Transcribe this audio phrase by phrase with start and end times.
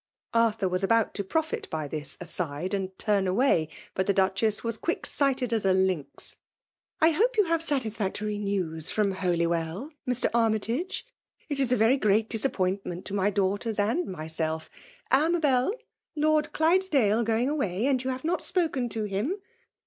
[0.33, 3.69] Arthur was about to profit by this cuub, and turn away.
[3.93, 6.37] But the Dudiess was quick sighted as a lynx.
[6.99, 11.05] ''I hope you have satisfactory news from Holywell, Mr, Armytage?—
[11.51, 14.71] It is a very great disappointment to my daughters and myself—
[15.25, 15.71] (Amabel!—
[16.17, 19.35] ^Lord Clydesdale going away, and you have not spoken to him